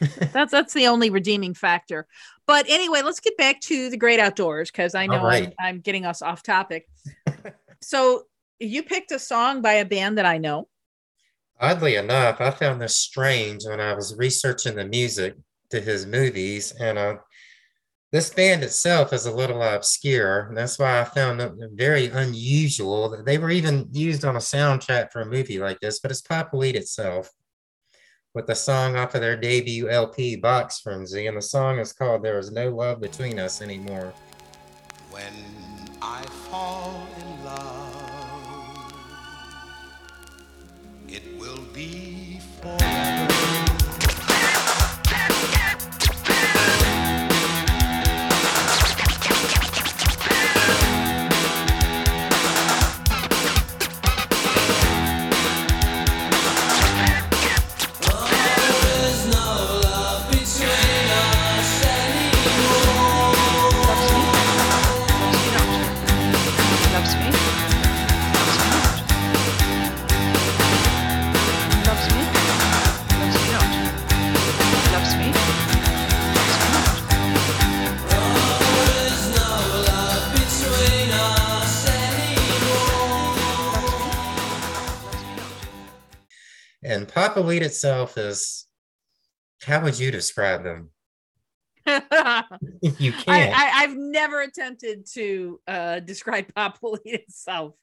[0.32, 2.06] that's that's the only redeeming factor.
[2.46, 5.54] But anyway, let's get back to the great outdoors because I know right.
[5.58, 6.88] I'm, I'm getting us off topic.
[7.80, 8.24] so
[8.58, 10.68] you picked a song by a band that I know.
[11.58, 15.34] Oddly enough, I found this strange when I was researching the music
[15.70, 17.16] to his movies, and uh,
[18.12, 20.50] this band itself is a little obscure.
[20.54, 25.10] That's why I found it very unusual that they were even used on a soundtrack
[25.12, 25.98] for a movie like this.
[25.98, 27.30] But it's Pop Will Eat Itself,
[28.34, 32.22] with the song off of their debut LP, Box Frenzy, and the song is called
[32.22, 34.12] "There Is No Love Between Us Anymore."
[35.10, 35.32] When
[36.02, 37.25] I fall in
[41.38, 43.15] will be forever.
[87.46, 88.66] Will Eat Itself is,
[89.62, 90.90] how would you describe them?
[92.98, 93.56] You can't.
[93.56, 97.74] I, I've never attempted to uh, describe Pop itself.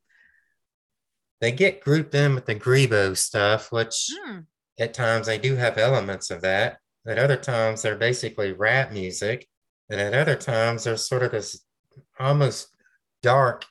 [1.39, 4.39] they get grouped in with the Grebo stuff, which Hmm.
[4.77, 6.79] at times they do have elements of that.
[7.07, 9.47] At other times they're basically rap music,
[9.89, 11.63] and at other times there's sort of this
[12.19, 12.67] almost
[13.21, 13.65] dark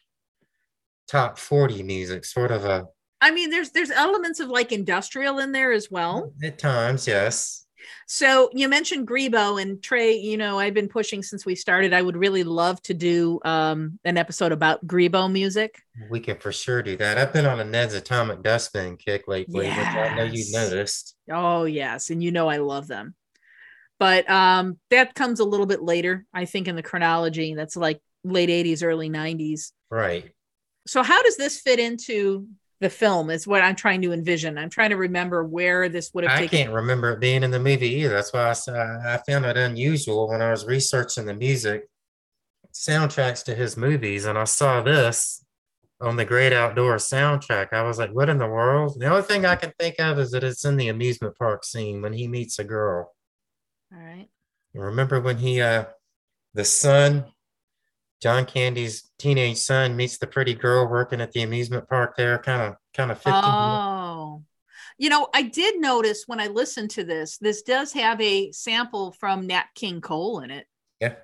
[1.06, 2.86] top 40 music, sort of a
[3.22, 6.32] I mean, there's there's elements of like industrial in there as well.
[6.42, 7.66] at times, yes.
[8.08, 10.14] So you mentioned Grebo and Trey.
[10.16, 11.92] You know, I've been pushing since we started.
[11.94, 15.80] I would really love to do um, an episode about Grebo music.
[16.10, 17.16] We can for sure do that.
[17.16, 21.14] I've been on a Ned's Atomic Dustbin kick lately, which I know you've noticed.
[21.30, 23.14] Oh yes, and you know I love them.
[24.00, 27.54] But um, that comes a little bit later, I think, in the chronology.
[27.54, 29.70] That's like late '80s, early '90s.
[29.90, 30.32] Right.
[30.88, 32.48] So how does this fit into
[32.82, 33.30] the film?
[33.30, 34.58] Is what I'm trying to envision.
[34.58, 36.58] I'm trying to remember where this would have I taken.
[36.58, 38.10] can't remember it being in the movie either.
[38.10, 41.88] That's why I, I found it unusual when I was researching the music
[42.74, 45.44] soundtracks to his movies, and I saw this
[46.00, 47.72] on the Great Outdoor soundtrack.
[47.72, 50.30] I was like, "What in the world?" The only thing I can think of is
[50.32, 53.14] that it's in the amusement park scene when he meets a girl.
[53.92, 54.28] All right.
[54.74, 55.84] Remember when he, uh,
[56.54, 57.26] the son,
[58.22, 62.62] John Candy's teenage son, meets the pretty girl working at the amusement park there, kind
[62.62, 63.32] of, kind of 15.
[63.34, 64.44] Oh,
[64.96, 69.10] You know, I did notice when I listened to this, this does have a sample
[69.10, 70.66] from Nat King Cole in it.
[71.00, 71.14] Yeah.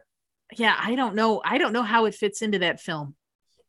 [0.56, 1.40] Yeah, I don't know.
[1.44, 3.14] I don't know how it fits into that film.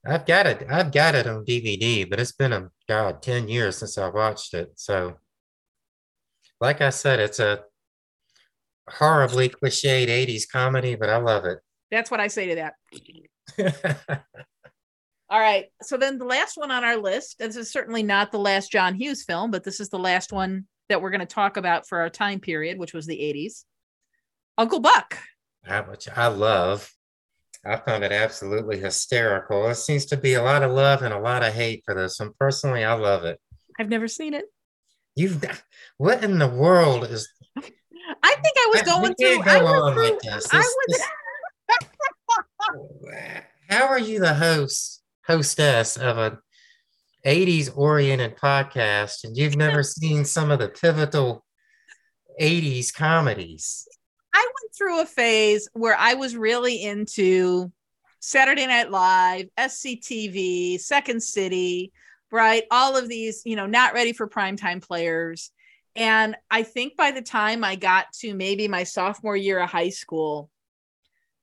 [0.07, 0.65] I've got it.
[0.67, 4.53] I've got it on DVD, but it's been a god ten years since I watched
[4.53, 4.71] it.
[4.75, 5.17] So,
[6.61, 7.63] like I said, it's a
[8.89, 11.43] horribly cliched '80s comedy, but I love
[11.91, 12.73] That's what I say to
[13.57, 14.25] that.
[15.29, 15.65] All right.
[15.81, 18.95] So then the last one on our list, this is certainly not the last John
[18.95, 21.99] Hughes film, but this is the last one that we're going to talk about for
[21.99, 23.63] our time period, which was the 80s.
[24.57, 25.17] Uncle Buck.
[25.67, 26.91] Much I love.
[27.65, 29.63] I found it absolutely hysterical.
[29.63, 32.19] There seems to be a lot of love and a lot of hate for this.
[32.19, 33.39] And personally, I love it.
[33.79, 34.45] I've never seen it.
[35.15, 35.43] You've
[35.97, 39.41] what in the world is I think I was going through.
[39.43, 40.19] I through.
[40.23, 40.47] this.
[40.51, 41.01] I was.
[43.69, 46.39] How are you the host hostess of a
[47.25, 51.45] 80s oriented podcast and you've never seen some of the pivotal
[52.41, 53.87] 80s comedies?
[54.33, 57.71] I went through a phase where I was really into
[58.19, 61.91] Saturday Night Live, SCTV, Second City,
[62.31, 62.63] right?
[62.69, 65.51] All of these, you know, not ready for primetime players.
[65.95, 69.89] And I think by the time I got to maybe my sophomore year of high
[69.89, 70.49] school,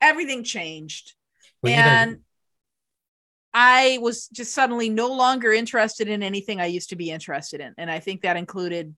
[0.01, 1.15] everything changed.
[1.67, 2.21] Well, you know, and
[3.55, 7.75] I was just suddenly no longer interested in anything I used to be interested in.
[7.79, 8.95] And I think that included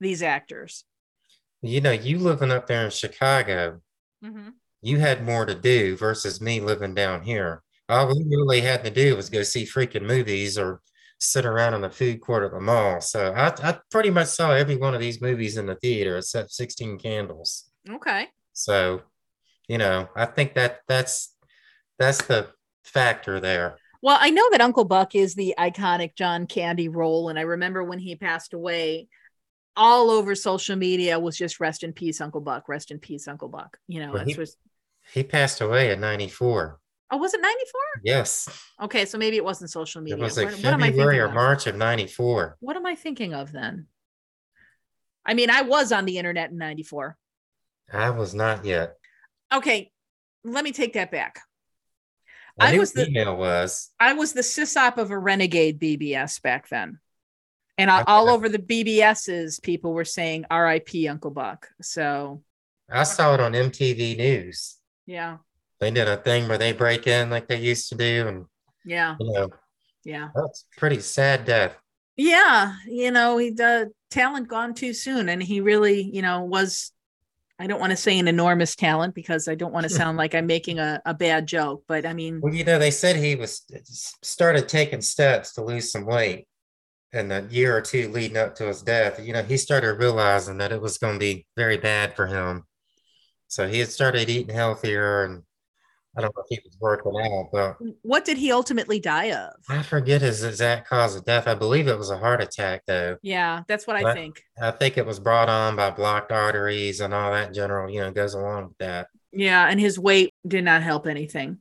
[0.00, 0.84] these actors.
[1.62, 3.82] you know, you living up there in Chicago,
[4.24, 4.54] Mhm.
[4.80, 7.62] you had more to do versus me living down here.
[7.88, 10.80] All we really had to do was go see freaking movies or
[11.18, 13.02] sit around in the food court at the mall.
[13.02, 16.50] So I, I pretty much saw every one of these movies in the theater except
[16.52, 17.70] 16 Candles.
[17.88, 18.28] Okay.
[18.54, 19.02] So,
[19.68, 21.36] you know, I think that that's
[22.00, 22.48] that's the
[22.82, 23.76] factor there.
[24.02, 27.28] Well, I know that Uncle Buck is the iconic John Candy role.
[27.28, 29.08] And I remember when he passed away,
[29.76, 33.48] all over social media was just rest in peace, Uncle Buck, rest in peace, Uncle
[33.48, 33.76] Buck.
[33.86, 34.56] You know, Well, he- just,
[35.12, 36.80] He passed away at 94.
[37.10, 37.80] oh, was it 94?
[38.02, 38.48] Yes.
[38.80, 40.16] Okay, so maybe it wasn't social media.
[40.16, 41.34] It was like What- what am I February thinking or of?
[41.34, 42.56] March of 94.
[42.60, 43.86] What am I thinking of then?
[45.26, 47.18] I mean, I was on the internet in 94.
[47.92, 48.96] I was not yet.
[49.52, 49.92] Okay,
[50.44, 51.40] let me take that back.
[52.60, 53.90] I, I was the- email was.
[53.98, 56.98] I was the sysop of a renegade BBS back then.
[57.78, 61.68] And I- all over the BBSs, people were saying RIP Uncle Buck.
[61.80, 62.42] So,
[62.90, 64.76] I saw it on MTV News.
[65.06, 65.38] yeah,
[65.78, 68.46] They did a thing where they break in like they used to do, and
[68.84, 69.48] yeah, you know
[70.04, 70.28] yeah.
[70.34, 71.76] that's pretty sad death.
[72.16, 76.92] Yeah, you know, he the talent gone too soon, and he really, you know, was.
[77.60, 80.34] I don't want to say an enormous talent because I don't want to sound like
[80.34, 83.34] I'm making a, a bad joke, but I mean, Well, you know, they said he
[83.36, 86.46] was uh, started taking steps to lose some weight
[87.12, 89.20] in the year or two leading up to his death.
[89.22, 92.64] You know, he started realizing that it was going to be very bad for him.
[93.48, 95.42] So he had started eating healthier, and
[96.16, 99.52] I don't know if he was working out, but what did he ultimately die of?
[99.68, 101.46] I forget his exact cause of death.
[101.46, 103.16] I believe it was a heart attack, though.
[103.22, 104.42] Yeah, that's what I think.
[104.60, 108.00] I think it was brought on by blocked arteries and all that in general, you
[108.00, 109.06] know, goes along with that.
[109.32, 111.60] Yeah, and his weight did not help anything.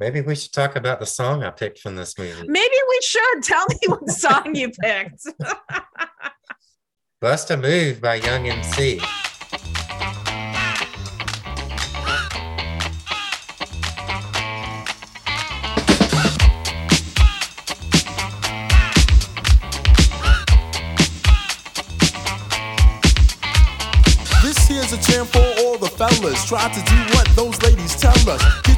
[0.00, 2.46] Maybe we should talk about the song I picked from this movie.
[2.48, 5.22] Maybe we should tell me what song you picked.
[7.20, 9.00] Bust a Move by Young MC.
[26.18, 28.42] Try to do what those ladies tell us.
[28.62, 28.77] Get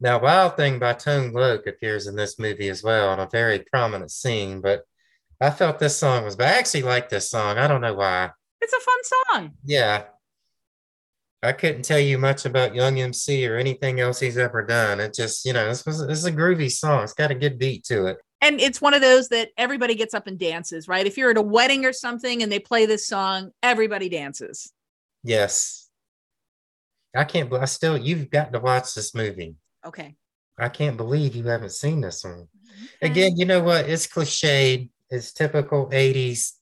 [0.00, 3.60] Now, Wild Thing by Tone Loc appears in this movie as well in a very
[3.70, 4.84] prominent scene, but
[5.40, 7.58] I felt this song was, I actually like this song.
[7.58, 8.30] I don't know why.
[8.60, 9.52] it's a fun song.
[9.64, 10.04] Yeah.
[11.42, 15.00] I couldn't tell you much about Young MC or anything else he's ever done.
[15.00, 17.02] It just, you know, this was this is a groovy song.
[17.02, 18.18] It's got a good beat to it.
[18.42, 21.06] And it's one of those that everybody gets up and dances, right?
[21.06, 24.70] If you're at a wedding or something and they play this song, everybody dances.
[25.22, 25.88] Yes.
[27.14, 27.52] I can't.
[27.52, 27.96] I still.
[27.96, 29.54] You've got to watch this movie.
[29.86, 30.16] Okay.
[30.58, 32.48] I can't believe you haven't seen this one.
[33.02, 33.10] Okay.
[33.10, 33.88] Again, you know what?
[33.88, 34.90] It's cliched.
[35.08, 36.52] It's typical '80s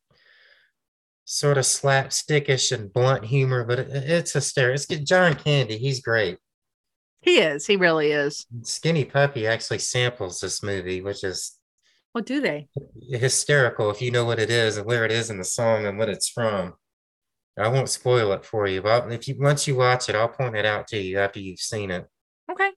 [1.24, 4.74] sort of slapstickish and blunt humor, but it, it's hysterical.
[4.74, 4.86] It's.
[5.10, 5.76] John Candy.
[5.78, 6.38] He's great.
[7.20, 7.66] He is.
[7.66, 8.46] He really is.
[8.62, 11.58] Skinny Puppy actually samples this movie, which is
[12.12, 12.68] What do they?
[13.10, 15.98] hysterical if you know what it is and where it is in the song and
[15.98, 16.74] what it's from.
[17.58, 20.54] I won't spoil it for you, but if you once you watch it, I'll point
[20.56, 22.06] it out to you after you've seen it.
[22.50, 22.70] Okay.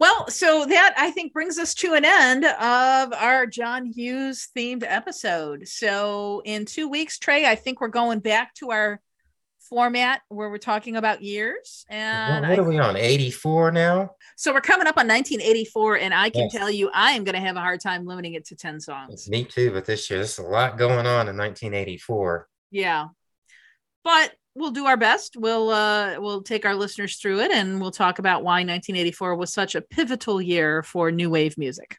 [0.00, 4.82] Well, so that I think brings us to an end of our John Hughes themed
[4.86, 5.68] episode.
[5.68, 9.00] So in two weeks, Trey, I think we're going back to our
[9.58, 11.84] format where we're talking about years.
[11.90, 12.96] And what I- are we on?
[12.96, 14.14] 84 now?
[14.36, 16.52] so we're coming up on 1984, and I can Yes.
[16.52, 19.28] tell you I am going to have a hard time limiting it to 10 songs.
[19.28, 22.48] Me too, but this year there's a lot going on in 1984.
[22.70, 23.08] Yeah.
[24.02, 25.36] But we'll do our best.
[25.36, 29.52] We'll uh we'll take our listeners through it and we'll talk about why 1984 was
[29.52, 31.98] such a pivotal year for new wave music.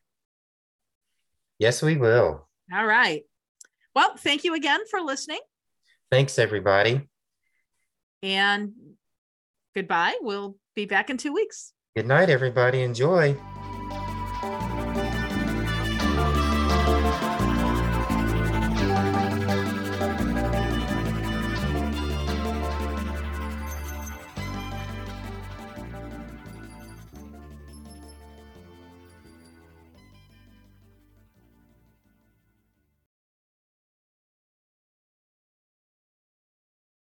[1.60, 2.48] Yes, we will.
[2.74, 3.24] All right.
[3.96, 5.40] Well, thank you again for listening
[6.10, 7.02] Thanks, everybody.
[8.24, 8.74] and
[9.76, 10.18] goodbye.
[10.22, 11.74] We'll be back in 2 weeks.
[11.96, 12.82] Good night, everybody.
[12.82, 13.36] Enjoy.